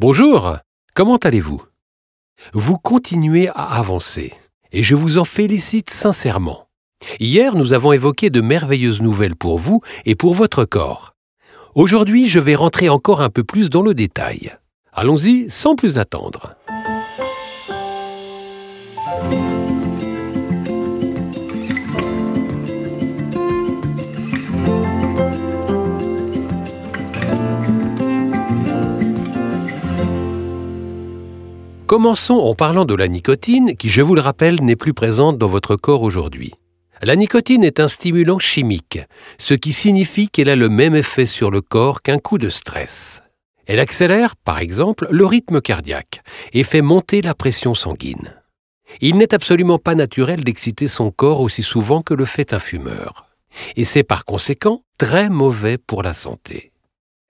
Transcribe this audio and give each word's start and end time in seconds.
Bonjour, 0.00 0.56
comment 0.94 1.18
allez-vous? 1.18 1.62
Vous 2.52 2.78
continuez 2.78 3.48
à 3.54 3.78
avancer, 3.78 4.32
et 4.72 4.82
je 4.82 4.96
vous 4.96 5.18
en 5.18 5.24
félicite 5.24 5.88
sincèrement. 5.88 6.66
Hier, 7.20 7.54
nous 7.54 7.72
avons 7.72 7.92
évoqué 7.92 8.28
de 8.28 8.40
merveilleuses 8.40 9.00
nouvelles 9.00 9.36
pour 9.36 9.56
vous 9.56 9.82
et 10.04 10.16
pour 10.16 10.34
votre 10.34 10.64
corps. 10.64 11.14
Aujourd'hui, 11.76 12.26
je 12.28 12.40
vais 12.40 12.56
rentrer 12.56 12.88
encore 12.88 13.22
un 13.22 13.30
peu 13.30 13.44
plus 13.44 13.70
dans 13.70 13.82
le 13.82 13.94
détail. 13.94 14.56
Allons-y 14.92 15.48
sans 15.48 15.76
plus 15.76 15.96
attendre. 15.96 16.56
Commençons 31.94 32.40
en 32.40 32.56
parlant 32.56 32.84
de 32.84 32.96
la 32.96 33.06
nicotine 33.06 33.76
qui, 33.76 33.88
je 33.88 34.02
vous 34.02 34.16
le 34.16 34.20
rappelle, 34.20 34.60
n'est 34.64 34.74
plus 34.74 34.94
présente 34.94 35.38
dans 35.38 35.46
votre 35.46 35.76
corps 35.76 36.02
aujourd'hui. 36.02 36.52
La 37.00 37.14
nicotine 37.14 37.62
est 37.62 37.78
un 37.78 37.86
stimulant 37.86 38.40
chimique, 38.40 38.98
ce 39.38 39.54
qui 39.54 39.72
signifie 39.72 40.28
qu'elle 40.28 40.48
a 40.48 40.56
le 40.56 40.68
même 40.68 40.96
effet 40.96 41.24
sur 41.24 41.52
le 41.52 41.60
corps 41.60 42.02
qu'un 42.02 42.18
coup 42.18 42.36
de 42.36 42.48
stress. 42.48 43.22
Elle 43.66 43.78
accélère, 43.78 44.34
par 44.34 44.58
exemple, 44.58 45.06
le 45.08 45.24
rythme 45.24 45.60
cardiaque 45.60 46.24
et 46.52 46.64
fait 46.64 46.82
monter 46.82 47.22
la 47.22 47.32
pression 47.32 47.76
sanguine. 47.76 48.42
Il 49.00 49.16
n'est 49.16 49.32
absolument 49.32 49.78
pas 49.78 49.94
naturel 49.94 50.42
d'exciter 50.42 50.88
son 50.88 51.12
corps 51.12 51.40
aussi 51.40 51.62
souvent 51.62 52.02
que 52.02 52.14
le 52.14 52.24
fait 52.24 52.52
un 52.54 52.58
fumeur. 52.58 53.26
Et 53.76 53.84
c'est 53.84 54.02
par 54.02 54.24
conséquent 54.24 54.82
très 54.98 55.30
mauvais 55.30 55.78
pour 55.78 56.02
la 56.02 56.12
santé. 56.12 56.72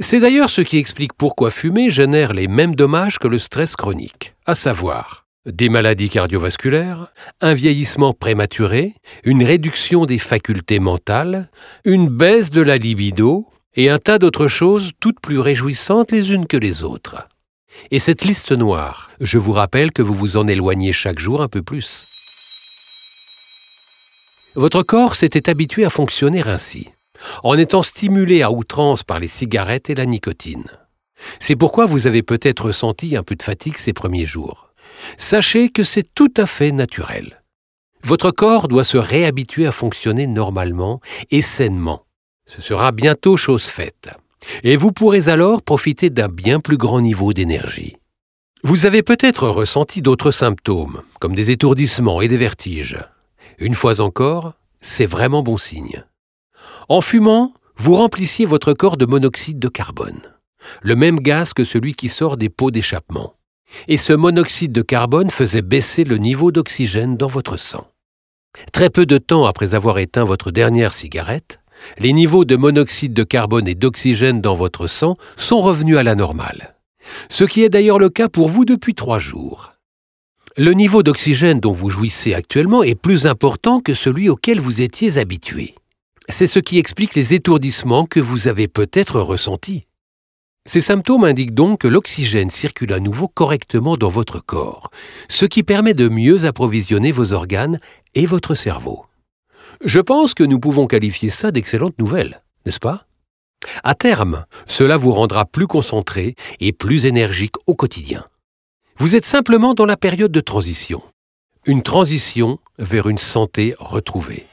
C'est 0.00 0.20
d'ailleurs 0.20 0.48
ce 0.48 0.60
qui 0.60 0.78
explique 0.78 1.12
pourquoi 1.12 1.50
fumer 1.50 1.90
génère 1.90 2.32
les 2.32 2.46
mêmes 2.46 2.76
dommages 2.76 3.18
que 3.18 3.26
le 3.26 3.40
stress 3.40 3.74
chronique, 3.74 4.36
à 4.48 4.54
savoir 4.54 5.26
des 5.44 5.68
maladies 5.68 6.08
cardiovasculaires, 6.08 7.08
un 7.42 7.52
vieillissement 7.52 8.14
prématuré, 8.14 8.94
une 9.22 9.44
réduction 9.44 10.06
des 10.06 10.18
facultés 10.18 10.80
mentales, 10.80 11.50
une 11.84 12.08
baisse 12.08 12.50
de 12.50 12.62
la 12.62 12.78
libido 12.78 13.46
et 13.76 13.90
un 13.90 13.98
tas 13.98 14.18
d'autres 14.18 14.48
choses 14.48 14.92
toutes 15.00 15.20
plus 15.20 15.38
réjouissantes 15.38 16.12
les 16.12 16.32
unes 16.32 16.46
que 16.46 16.56
les 16.56 16.82
autres. 16.82 17.28
Et 17.90 17.98
cette 17.98 18.24
liste 18.24 18.52
noire, 18.52 19.10
je 19.20 19.36
vous 19.36 19.52
rappelle 19.52 19.92
que 19.92 20.02
vous 20.02 20.14
vous 20.14 20.38
en 20.38 20.48
éloignez 20.48 20.92
chaque 20.92 21.18
jour 21.18 21.42
un 21.42 21.48
peu 21.48 21.62
plus. 21.62 22.06
Votre 24.54 24.82
corps 24.82 25.14
s'était 25.14 25.50
habitué 25.50 25.84
à 25.84 25.90
fonctionner 25.90 26.42
ainsi 26.42 26.88
en 27.42 27.58
étant 27.58 27.82
stimulé 27.82 28.42
à 28.42 28.50
outrance 28.50 29.04
par 29.04 29.18
les 29.18 29.28
cigarettes 29.28 29.90
et 29.90 29.94
la 29.94 30.06
nicotine. 30.06 30.64
C'est 31.40 31.56
pourquoi 31.56 31.86
vous 31.86 32.06
avez 32.06 32.22
peut-être 32.22 32.66
ressenti 32.66 33.16
un 33.16 33.22
peu 33.22 33.34
de 33.34 33.42
fatigue 33.42 33.76
ces 33.76 33.92
premiers 33.92 34.26
jours. 34.26 34.72
Sachez 35.16 35.68
que 35.68 35.84
c'est 35.84 36.14
tout 36.14 36.32
à 36.36 36.46
fait 36.46 36.72
naturel. 36.72 37.42
Votre 38.04 38.30
corps 38.30 38.68
doit 38.68 38.84
se 38.84 38.96
réhabituer 38.96 39.66
à 39.66 39.72
fonctionner 39.72 40.26
normalement 40.26 41.00
et 41.30 41.42
sainement. 41.42 42.04
Ce 42.46 42.62
sera 42.62 42.92
bientôt 42.92 43.36
chose 43.36 43.66
faite. 43.66 44.10
Et 44.62 44.76
vous 44.76 44.92
pourrez 44.92 45.28
alors 45.28 45.62
profiter 45.62 46.10
d'un 46.10 46.28
bien 46.28 46.60
plus 46.60 46.76
grand 46.76 47.00
niveau 47.00 47.32
d'énergie. 47.32 47.96
Vous 48.64 48.86
avez 48.86 49.02
peut-être 49.02 49.48
ressenti 49.48 50.02
d'autres 50.02 50.30
symptômes, 50.30 51.02
comme 51.20 51.34
des 51.34 51.50
étourdissements 51.50 52.20
et 52.20 52.28
des 52.28 52.36
vertiges. 52.36 52.98
Une 53.58 53.74
fois 53.74 54.00
encore, 54.00 54.54
c'est 54.80 55.06
vraiment 55.06 55.42
bon 55.42 55.56
signe. 55.56 56.04
En 56.88 57.00
fumant, 57.00 57.52
vous 57.76 57.94
remplissiez 57.94 58.46
votre 58.46 58.72
corps 58.72 58.96
de 58.96 59.06
monoxyde 59.06 59.58
de 59.58 59.68
carbone, 59.68 60.22
le 60.82 60.96
même 60.96 61.20
gaz 61.20 61.52
que 61.52 61.64
celui 61.64 61.94
qui 61.94 62.08
sort 62.08 62.36
des 62.36 62.48
pots 62.48 62.70
d'échappement. 62.70 63.34
Et 63.86 63.96
ce 63.96 64.12
monoxyde 64.12 64.72
de 64.72 64.82
carbone 64.82 65.30
faisait 65.30 65.62
baisser 65.62 66.04
le 66.04 66.16
niveau 66.16 66.52
d'oxygène 66.52 67.16
dans 67.16 67.26
votre 67.26 67.58
sang. 67.58 67.86
Très 68.72 68.90
peu 68.90 69.06
de 69.06 69.18
temps 69.18 69.46
après 69.46 69.74
avoir 69.74 69.98
éteint 69.98 70.24
votre 70.24 70.50
dernière 70.50 70.94
cigarette, 70.94 71.60
les 71.98 72.12
niveaux 72.12 72.44
de 72.44 72.56
monoxyde 72.56 73.12
de 73.12 73.22
carbone 73.22 73.68
et 73.68 73.74
d'oxygène 73.74 74.40
dans 74.40 74.54
votre 74.54 74.86
sang 74.86 75.16
sont 75.36 75.60
revenus 75.60 75.96
à 75.96 76.02
la 76.02 76.14
normale. 76.14 76.74
Ce 77.28 77.44
qui 77.44 77.62
est 77.62 77.68
d'ailleurs 77.68 77.98
le 77.98 78.10
cas 78.10 78.28
pour 78.28 78.48
vous 78.48 78.64
depuis 78.64 78.94
trois 78.94 79.18
jours. 79.18 79.72
Le 80.56 80.72
niveau 80.72 81.02
d'oxygène 81.02 81.60
dont 81.60 81.72
vous 81.72 81.88
jouissez 81.88 82.34
actuellement 82.34 82.82
est 82.82 82.96
plus 83.00 83.26
important 83.26 83.80
que 83.80 83.94
celui 83.94 84.28
auquel 84.28 84.60
vous 84.60 84.82
étiez 84.82 85.18
habitué. 85.18 85.74
C'est 86.28 86.48
ce 86.48 86.58
qui 86.58 86.78
explique 86.78 87.14
les 87.14 87.32
étourdissements 87.32 88.06
que 88.06 88.20
vous 88.20 88.48
avez 88.48 88.66
peut-être 88.66 89.20
ressentis. 89.20 89.84
Ces 90.68 90.82
symptômes 90.82 91.24
indiquent 91.24 91.54
donc 91.54 91.80
que 91.80 91.88
l'oxygène 91.88 92.50
circule 92.50 92.92
à 92.92 93.00
nouveau 93.00 93.26
correctement 93.26 93.96
dans 93.96 94.10
votre 94.10 94.44
corps, 94.44 94.90
ce 95.30 95.46
qui 95.46 95.62
permet 95.62 95.94
de 95.94 96.10
mieux 96.10 96.44
approvisionner 96.44 97.10
vos 97.10 97.32
organes 97.32 97.80
et 98.14 98.26
votre 98.26 98.54
cerveau. 98.54 99.06
Je 99.82 99.98
pense 99.98 100.34
que 100.34 100.44
nous 100.44 100.60
pouvons 100.60 100.86
qualifier 100.86 101.30
ça 101.30 101.52
d'excellente 101.52 101.98
nouvelle, 101.98 102.42
n'est-ce 102.66 102.80
pas? 102.80 103.06
À 103.82 103.94
terme, 103.94 104.44
cela 104.66 104.98
vous 104.98 105.12
rendra 105.12 105.46
plus 105.46 105.66
concentré 105.66 106.34
et 106.60 106.74
plus 106.74 107.06
énergique 107.06 107.54
au 107.66 107.74
quotidien. 107.74 108.26
Vous 108.98 109.16
êtes 109.16 109.24
simplement 109.24 109.72
dans 109.72 109.86
la 109.86 109.96
période 109.96 110.32
de 110.32 110.40
transition. 110.40 111.00
Une 111.64 111.82
transition 111.82 112.58
vers 112.78 113.08
une 113.08 113.16
santé 113.16 113.74
retrouvée. 113.78 114.44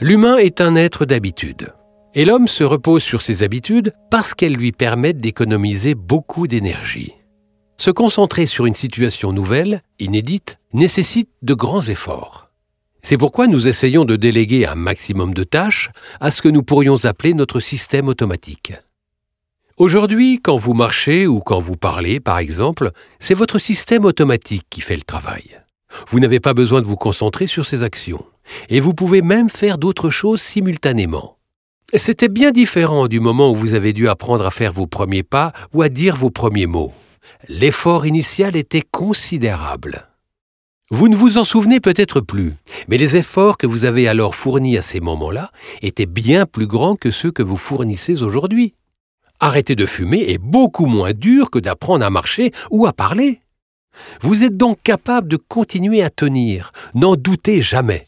L'humain 0.00 0.36
est 0.36 0.60
un 0.60 0.76
être 0.76 1.06
d'habitude. 1.06 1.72
Et 2.14 2.24
l'homme 2.24 2.46
se 2.46 2.62
repose 2.62 3.02
sur 3.02 3.20
ses 3.20 3.42
habitudes 3.42 3.92
parce 4.12 4.32
qu'elles 4.32 4.54
lui 4.54 4.70
permettent 4.70 5.18
d'économiser 5.18 5.96
beaucoup 5.96 6.46
d'énergie. 6.46 7.14
Se 7.78 7.90
concentrer 7.90 8.46
sur 8.46 8.66
une 8.66 8.76
situation 8.76 9.32
nouvelle, 9.32 9.82
inédite, 9.98 10.58
nécessite 10.72 11.30
de 11.42 11.52
grands 11.52 11.82
efforts. 11.82 12.48
C'est 13.02 13.18
pourquoi 13.18 13.48
nous 13.48 13.66
essayons 13.66 14.04
de 14.04 14.14
déléguer 14.14 14.66
un 14.66 14.76
maximum 14.76 15.34
de 15.34 15.42
tâches 15.42 15.90
à 16.20 16.30
ce 16.30 16.42
que 16.42 16.48
nous 16.48 16.62
pourrions 16.62 17.04
appeler 17.04 17.34
notre 17.34 17.58
système 17.58 18.06
automatique. 18.06 18.74
Aujourd'hui, 19.78 20.38
quand 20.40 20.56
vous 20.56 20.74
marchez 20.74 21.26
ou 21.26 21.40
quand 21.40 21.58
vous 21.58 21.76
parlez, 21.76 22.20
par 22.20 22.38
exemple, 22.38 22.92
c'est 23.18 23.34
votre 23.34 23.58
système 23.58 24.04
automatique 24.04 24.66
qui 24.70 24.80
fait 24.80 24.96
le 24.96 25.02
travail. 25.02 25.60
Vous 26.06 26.20
n'avez 26.20 26.38
pas 26.38 26.54
besoin 26.54 26.82
de 26.82 26.86
vous 26.86 26.96
concentrer 26.96 27.48
sur 27.48 27.66
ces 27.66 27.82
actions 27.82 28.24
et 28.68 28.80
vous 28.80 28.94
pouvez 28.94 29.22
même 29.22 29.50
faire 29.50 29.78
d'autres 29.78 30.10
choses 30.10 30.40
simultanément. 30.40 31.36
C'était 31.94 32.28
bien 32.28 32.50
différent 32.50 33.08
du 33.08 33.18
moment 33.18 33.50
où 33.50 33.54
vous 33.54 33.74
avez 33.74 33.92
dû 33.92 34.08
apprendre 34.08 34.46
à 34.46 34.50
faire 34.50 34.72
vos 34.72 34.86
premiers 34.86 35.22
pas 35.22 35.52
ou 35.72 35.82
à 35.82 35.88
dire 35.88 36.16
vos 36.16 36.30
premiers 36.30 36.66
mots. 36.66 36.92
L'effort 37.48 38.04
initial 38.04 38.56
était 38.56 38.82
considérable. 38.82 40.06
Vous 40.90 41.08
ne 41.08 41.16
vous 41.16 41.36
en 41.36 41.44
souvenez 41.44 41.80
peut-être 41.80 42.20
plus, 42.20 42.54
mais 42.88 42.96
les 42.96 43.16
efforts 43.16 43.58
que 43.58 43.66
vous 43.66 43.84
avez 43.84 44.08
alors 44.08 44.34
fournis 44.34 44.78
à 44.78 44.82
ces 44.82 45.00
moments-là 45.00 45.50
étaient 45.82 46.06
bien 46.06 46.46
plus 46.46 46.66
grands 46.66 46.96
que 46.96 47.10
ceux 47.10 47.30
que 47.30 47.42
vous 47.42 47.58
fournissez 47.58 48.22
aujourd'hui. 48.22 48.74
Arrêter 49.40 49.76
de 49.76 49.86
fumer 49.86 50.30
est 50.30 50.38
beaucoup 50.38 50.86
moins 50.86 51.12
dur 51.12 51.50
que 51.50 51.58
d'apprendre 51.58 52.04
à 52.04 52.10
marcher 52.10 52.52
ou 52.70 52.86
à 52.86 52.92
parler. 52.92 53.40
Vous 54.20 54.44
êtes 54.44 54.56
donc 54.56 54.78
capable 54.82 55.28
de 55.28 55.36
continuer 55.36 56.02
à 56.02 56.10
tenir, 56.10 56.72
n'en 56.94 57.16
doutez 57.16 57.60
jamais. 57.60 58.04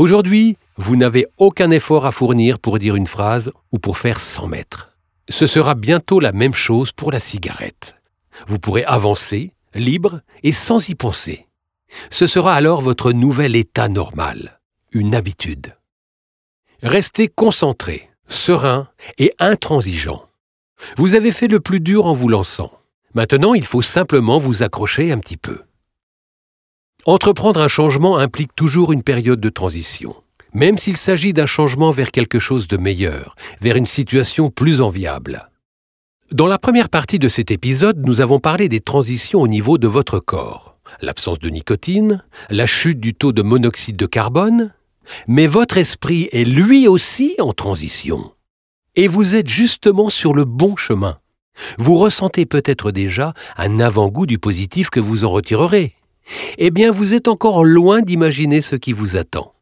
Aujourd'hui, 0.00 0.56
vous 0.78 0.96
n'avez 0.96 1.26
aucun 1.36 1.70
effort 1.70 2.06
à 2.06 2.10
fournir 2.10 2.58
pour 2.58 2.78
dire 2.78 2.96
une 2.96 3.06
phrase 3.06 3.52
ou 3.70 3.78
pour 3.78 3.98
faire 3.98 4.18
100 4.18 4.46
mètres. 4.46 4.96
Ce 5.28 5.46
sera 5.46 5.74
bientôt 5.74 6.20
la 6.20 6.32
même 6.32 6.54
chose 6.54 6.90
pour 6.90 7.12
la 7.12 7.20
cigarette. 7.20 7.96
Vous 8.46 8.58
pourrez 8.58 8.82
avancer, 8.86 9.52
libre 9.74 10.22
et 10.42 10.52
sans 10.52 10.88
y 10.88 10.94
penser. 10.94 11.48
Ce 12.10 12.26
sera 12.26 12.54
alors 12.54 12.80
votre 12.80 13.12
nouvel 13.12 13.54
état 13.54 13.90
normal, 13.90 14.58
une 14.92 15.14
habitude. 15.14 15.74
Restez 16.82 17.28
concentré, 17.28 18.08
serein 18.26 18.88
et 19.18 19.34
intransigeant. 19.38 20.24
Vous 20.96 21.14
avez 21.14 21.30
fait 21.30 21.48
le 21.48 21.60
plus 21.60 21.80
dur 21.80 22.06
en 22.06 22.14
vous 22.14 22.30
lançant. 22.30 22.72
Maintenant, 23.12 23.52
il 23.52 23.66
faut 23.66 23.82
simplement 23.82 24.38
vous 24.38 24.62
accrocher 24.62 25.12
un 25.12 25.18
petit 25.18 25.36
peu. 25.36 25.60
Entreprendre 27.06 27.62
un 27.62 27.68
changement 27.68 28.18
implique 28.18 28.54
toujours 28.54 28.92
une 28.92 29.02
période 29.02 29.40
de 29.40 29.48
transition, 29.48 30.14
même 30.52 30.76
s'il 30.76 30.98
s'agit 30.98 31.32
d'un 31.32 31.46
changement 31.46 31.90
vers 31.90 32.10
quelque 32.10 32.38
chose 32.38 32.68
de 32.68 32.76
meilleur, 32.76 33.36
vers 33.62 33.76
une 33.76 33.86
situation 33.86 34.50
plus 34.50 34.82
enviable. 34.82 35.48
Dans 36.30 36.46
la 36.46 36.58
première 36.58 36.90
partie 36.90 37.18
de 37.18 37.30
cet 37.30 37.50
épisode, 37.50 38.04
nous 38.04 38.20
avons 38.20 38.38
parlé 38.38 38.68
des 38.68 38.80
transitions 38.80 39.40
au 39.40 39.48
niveau 39.48 39.78
de 39.78 39.88
votre 39.88 40.18
corps, 40.18 40.76
l'absence 41.00 41.38
de 41.38 41.48
nicotine, 41.48 42.22
la 42.50 42.66
chute 42.66 43.00
du 43.00 43.14
taux 43.14 43.32
de 43.32 43.42
monoxyde 43.42 43.96
de 43.96 44.06
carbone, 44.06 44.74
mais 45.26 45.46
votre 45.46 45.78
esprit 45.78 46.28
est 46.32 46.44
lui 46.44 46.86
aussi 46.86 47.34
en 47.38 47.54
transition. 47.54 48.32
Et 48.94 49.08
vous 49.08 49.36
êtes 49.36 49.48
justement 49.48 50.10
sur 50.10 50.34
le 50.34 50.44
bon 50.44 50.76
chemin. 50.76 51.18
Vous 51.78 51.96
ressentez 51.96 52.44
peut-être 52.44 52.92
déjà 52.92 53.32
un 53.56 53.80
avant-goût 53.80 54.26
du 54.26 54.38
positif 54.38 54.90
que 54.90 55.00
vous 55.00 55.24
en 55.24 55.30
retirerez 55.30 55.94
eh 56.58 56.70
bien 56.70 56.90
vous 56.90 57.14
êtes 57.14 57.28
encore 57.28 57.64
loin 57.64 58.02
d'imaginer 58.02 58.62
ce 58.62 58.76
qui 58.76 58.92
vous 58.92 59.16
attend. 59.16 59.54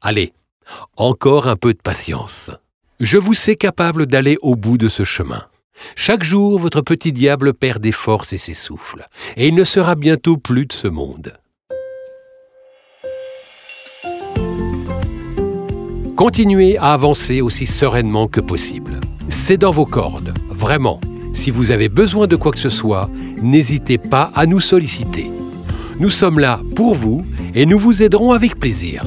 Allez, 0.00 0.32
Encore 0.96 1.46
un 1.46 1.56
peu 1.56 1.72
de 1.72 1.80
patience. 1.82 2.50
Je 2.98 3.18
vous 3.18 3.34
sais 3.34 3.56
capable 3.56 4.06
d'aller 4.06 4.36
au 4.42 4.56
bout 4.56 4.78
de 4.78 4.88
ce 4.88 5.04
chemin. 5.04 5.44
Chaque 5.94 6.24
jour, 6.24 6.58
votre 6.58 6.80
petit 6.80 7.12
diable 7.12 7.52
perd 7.52 7.82
des 7.82 7.92
forces 7.92 8.32
et 8.32 8.38
s'essouffle, 8.38 9.06
et 9.36 9.48
il 9.48 9.54
ne 9.54 9.64
sera 9.64 9.94
bientôt 9.94 10.38
plus 10.38 10.66
de 10.66 10.72
ce 10.72 10.88
monde. 10.88 11.34
Continuez 16.16 16.78
à 16.78 16.94
avancer 16.94 17.42
aussi 17.42 17.66
sereinement 17.66 18.26
que 18.26 18.40
possible. 18.40 19.00
C'est 19.28 19.58
dans 19.58 19.70
vos 19.70 19.84
cordes, 19.84 20.32
vraiment. 20.48 20.98
Si 21.34 21.50
vous 21.50 21.70
avez 21.70 21.90
besoin 21.90 22.26
de 22.26 22.36
quoi 22.36 22.52
que 22.52 22.58
ce 22.58 22.70
soit, 22.70 23.10
n'hésitez 23.42 23.98
pas 23.98 24.30
à 24.34 24.46
nous 24.46 24.60
solliciter. 24.60 25.30
Nous 25.98 26.10
sommes 26.10 26.38
là 26.38 26.60
pour 26.74 26.94
vous 26.94 27.24
et 27.54 27.64
nous 27.64 27.78
vous 27.78 28.02
aiderons 28.02 28.32
avec 28.32 28.60
plaisir. 28.60 29.02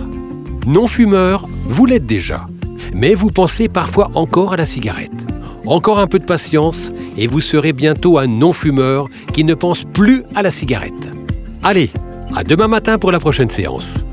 Non-fumeur, 0.65 1.47
vous 1.65 1.85
l'êtes 1.85 2.07
déjà, 2.07 2.47
mais 2.93 3.13
vous 3.13 3.29
pensez 3.29 3.67
parfois 3.67 4.09
encore 4.15 4.53
à 4.53 4.57
la 4.57 4.65
cigarette. 4.65 5.11
Encore 5.67 5.99
un 5.99 6.07
peu 6.07 6.17
de 6.17 6.25
patience 6.25 6.91
et 7.15 7.27
vous 7.27 7.41
serez 7.41 7.73
bientôt 7.73 8.17
un 8.17 8.25
non-fumeur 8.25 9.07
qui 9.33 9.43
ne 9.43 9.53
pense 9.53 9.83
plus 9.83 10.23
à 10.33 10.41
la 10.41 10.49
cigarette. 10.49 11.11
Allez, 11.61 11.91
à 12.35 12.43
demain 12.43 12.67
matin 12.67 12.97
pour 12.97 13.11
la 13.11 13.19
prochaine 13.19 13.51
séance. 13.51 14.03